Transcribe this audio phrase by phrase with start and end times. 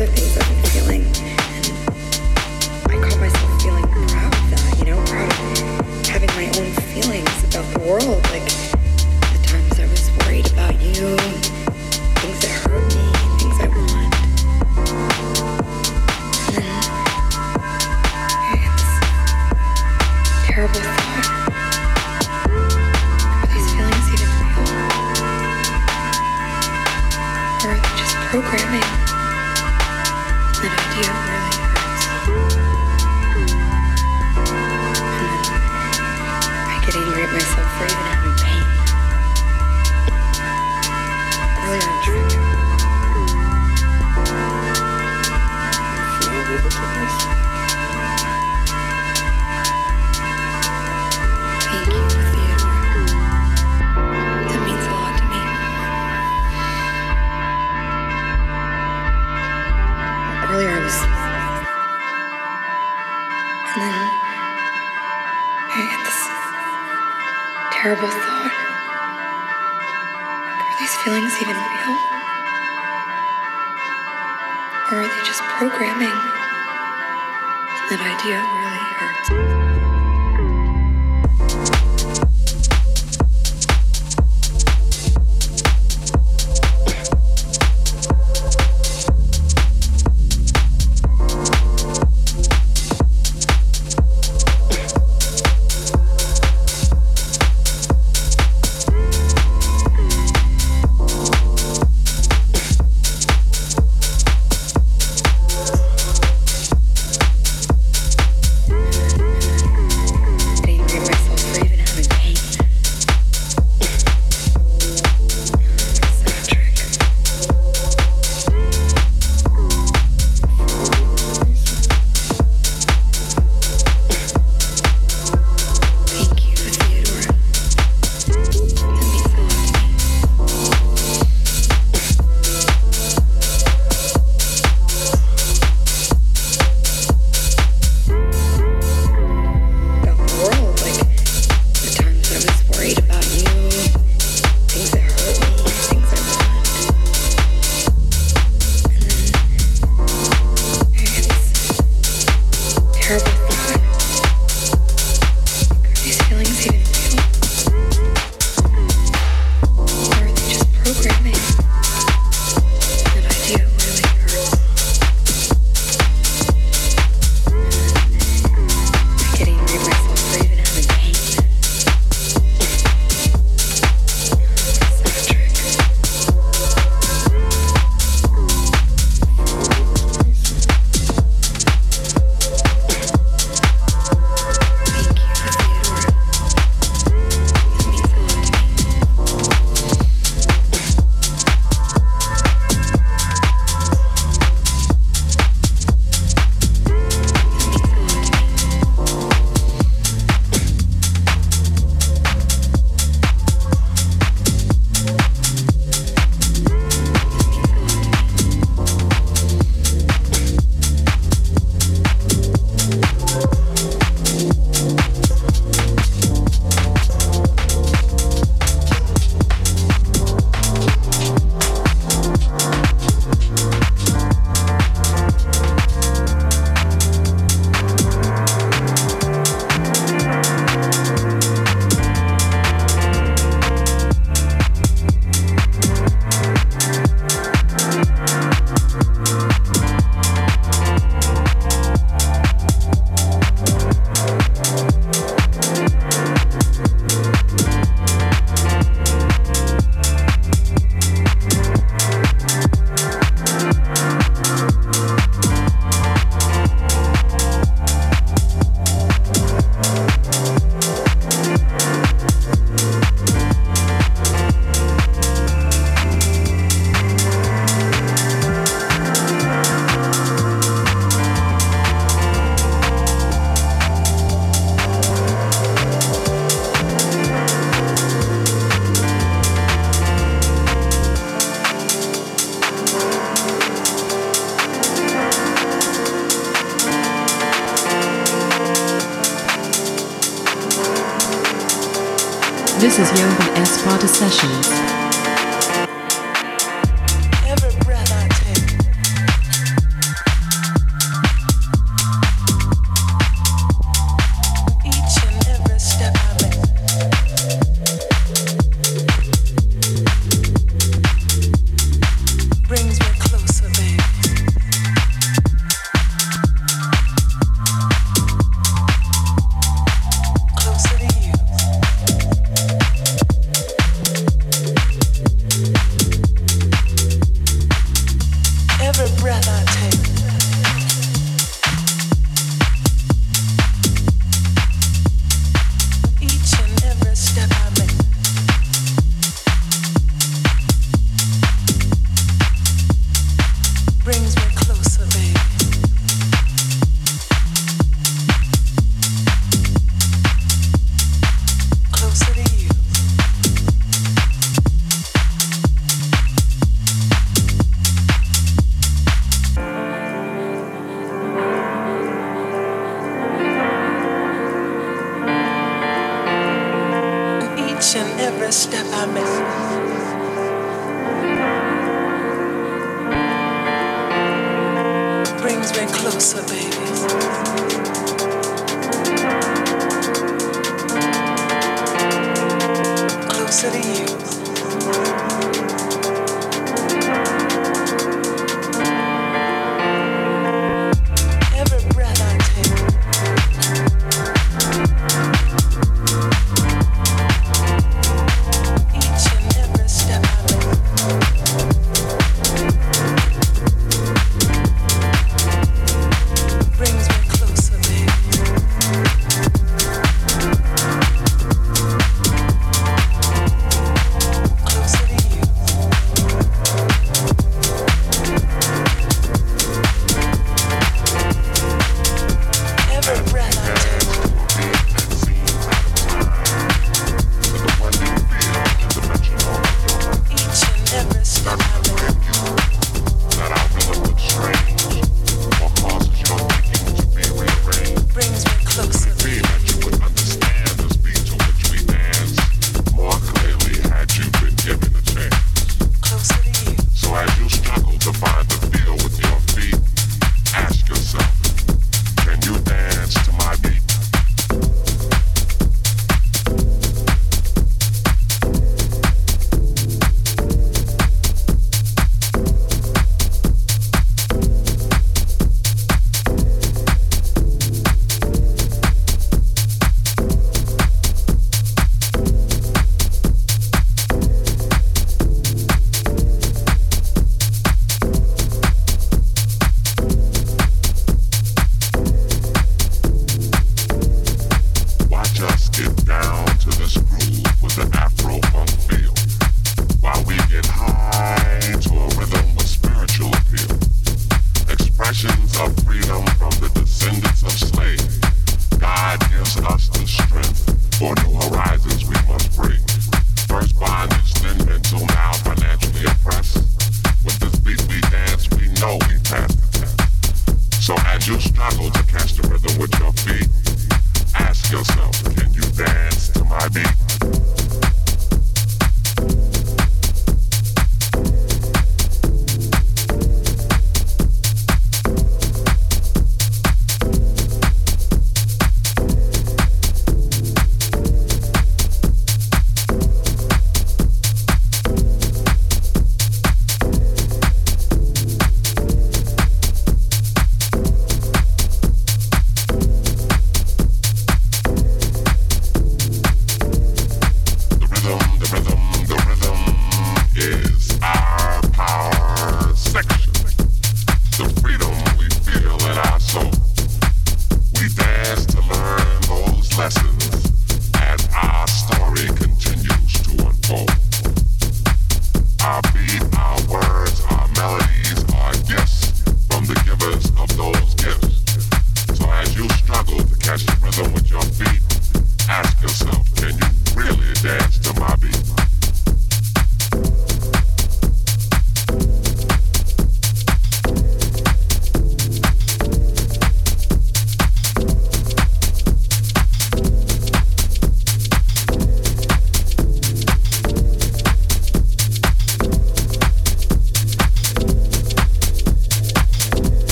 [0.00, 0.49] other things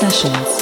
[0.00, 0.59] Sessions.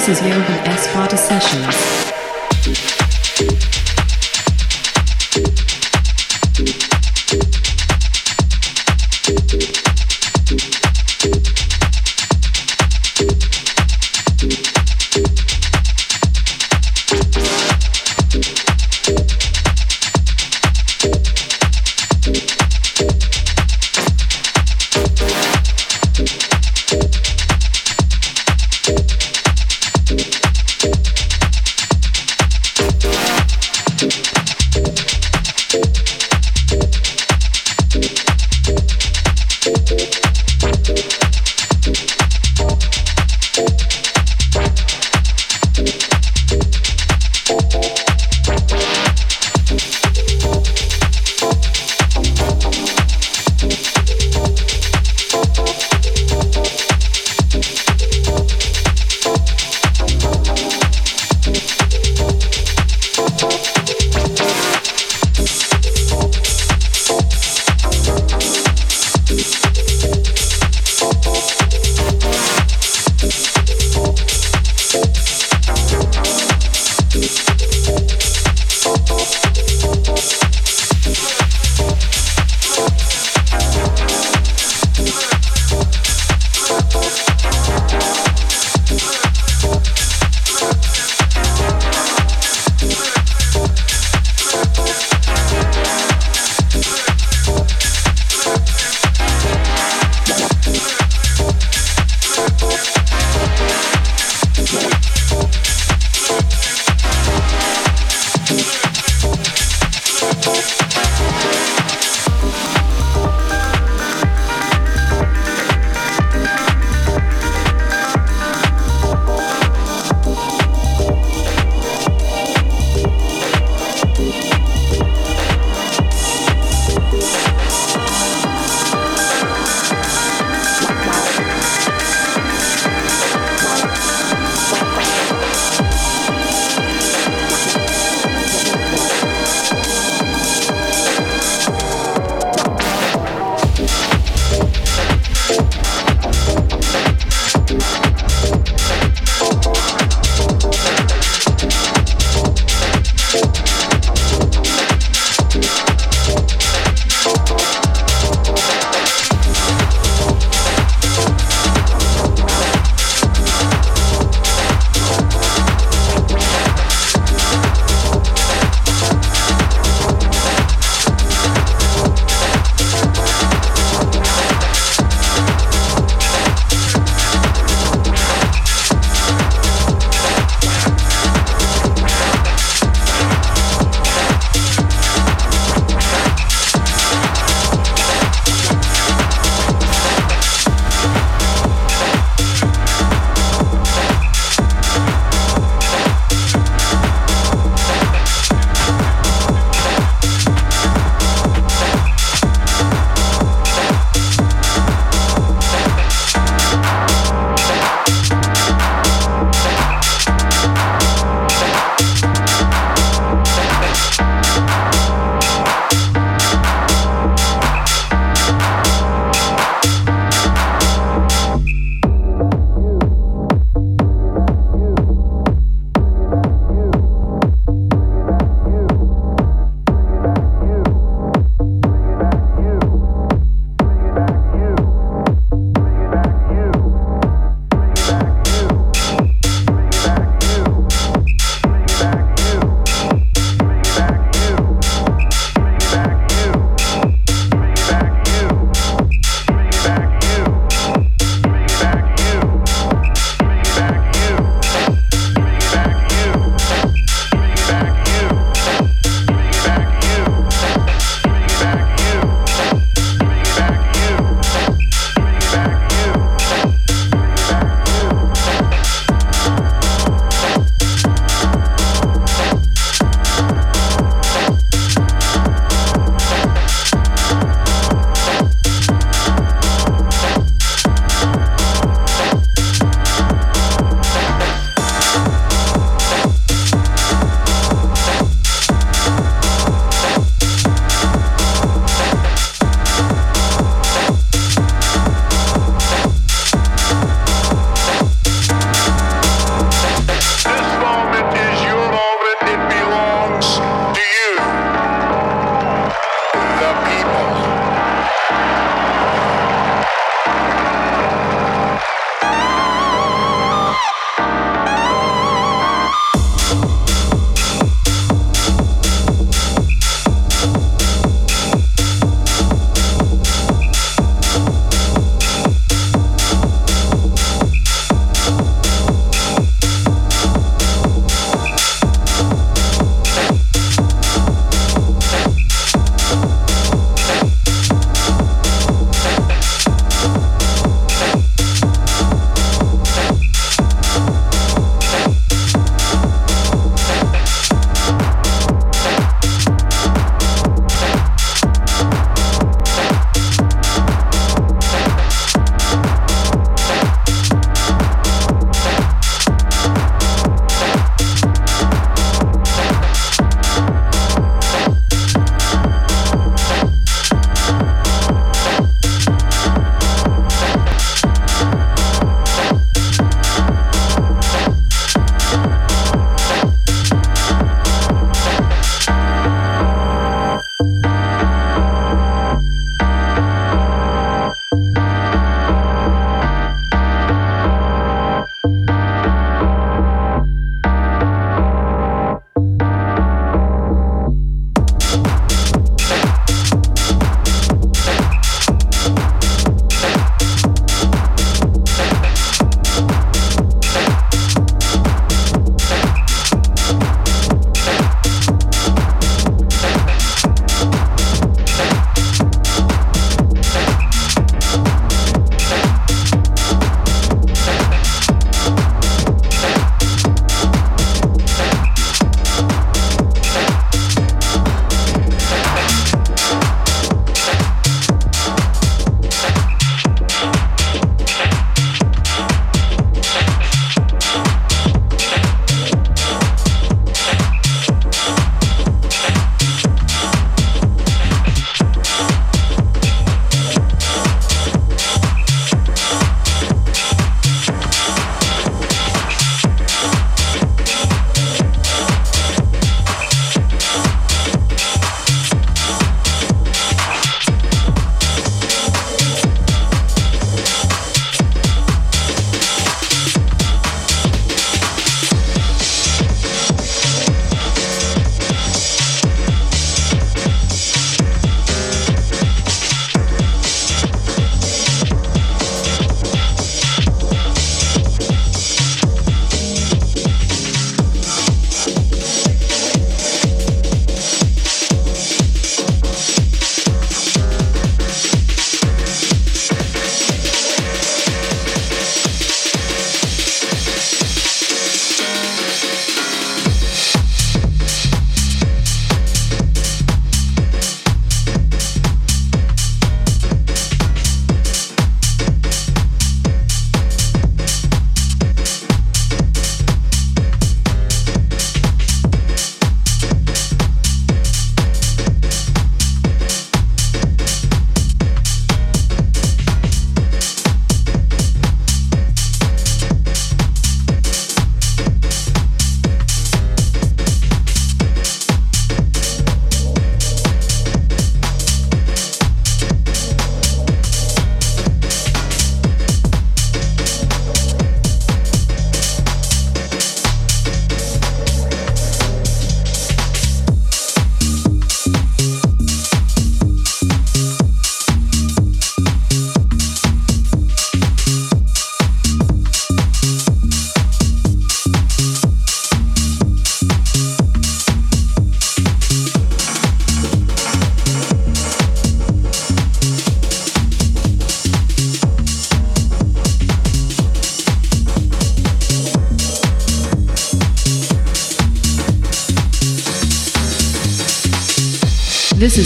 [0.00, 0.88] This is Johan S.
[0.88, 2.09] Sparta Sessions.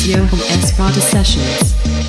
[0.07, 0.70] Yo from S.
[0.72, 2.03] Prada Sessions.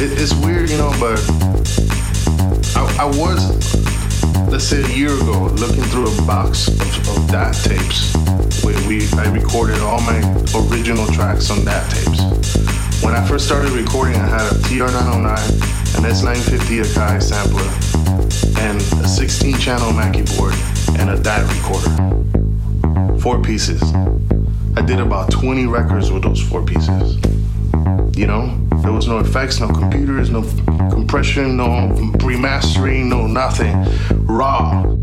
[0.00, 1.18] it, it's weird, you know, but
[2.76, 3.74] I, I was,
[4.48, 8.14] let's say a year ago, looking through a box of, of DAT tapes.
[8.64, 10.18] Where we I recorded all my
[10.54, 12.50] original tracks on DAT tapes
[13.02, 17.64] when I first started recording, I had a TR909, an S950 Akai sampler,
[18.60, 20.54] and a 16 channel Mackie board,
[20.98, 23.18] and a DAT recorder.
[23.20, 23.82] Four pieces.
[24.76, 27.16] I did about 20 records with those four pieces.
[28.16, 28.69] You know?
[28.82, 30.42] There was no effects, no computers, no
[30.90, 33.74] compression, no remastering, no nothing.
[34.26, 34.99] Raw.